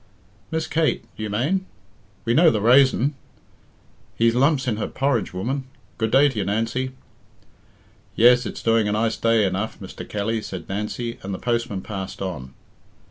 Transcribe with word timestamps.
"Miss 0.49 0.65
Kate, 0.65 1.05
you 1.15 1.29
mane? 1.29 1.67
We 2.25 2.33
know 2.33 2.49
the 2.49 2.59
raison. 2.59 3.13
He's 4.15 4.33
lumps 4.33 4.67
in 4.67 4.77
her 4.77 4.87
porridge, 4.87 5.31
woman. 5.31 5.65
Good 5.99 6.09
day 6.09 6.27
to 6.27 6.39
you, 6.39 6.43
Nancy." 6.43 6.93
"Yes, 8.15 8.47
it's 8.47 8.63
doing 8.63 8.87
a 8.87 8.93
nice 8.93 9.15
day 9.17 9.45
enough, 9.45 9.79
Mr. 9.79 10.09
Kelly," 10.09 10.41
said 10.41 10.67
Nancy, 10.67 11.19
and 11.21 11.35
the 11.35 11.37
postman 11.37 11.81
passed 11.81 12.19
on. 12.19 12.55